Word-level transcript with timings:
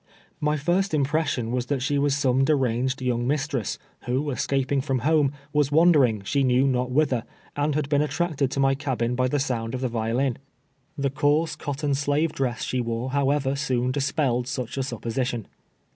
My 0.39 0.57
first 0.57 0.95
impression 0.95 1.51
was 1.51 1.67
that 1.67 1.83
she 1.83 1.99
was 1.99 2.17
some 2.17 2.43
de 2.43 2.55
ranged 2.55 3.03
young 3.03 3.27
mistress, 3.27 3.77
who, 4.05 4.31
escaping 4.31 4.81
from 4.81 4.97
home, 5.05 5.31
was 5.53 5.71
wandering, 5.71 6.23
she 6.23 6.43
knew 6.43 6.65
not 6.65 6.89
whither, 6.89 7.23
and 7.55 7.75
had 7.75 7.87
been 7.87 8.01
attracted 8.01 8.49
to 8.49 8.59
my 8.59 8.73
cabin 8.73 9.13
by 9.13 9.27
the 9.27 9.37
sound 9.37 9.75
of 9.75 9.81
the 9.81 9.87
violin. 9.89 10.39
Tlie 10.99 11.13
coarse 11.13 11.55
cotton 11.55 11.93
slave 11.93 12.31
dress 12.31 12.63
she 12.63 12.81
wore, 12.81 13.11
however, 13.11 13.55
soon 13.55 13.91
dispelled 13.91 14.47
such 14.47 14.75
a 14.75 14.81
supposition. 14.81 15.47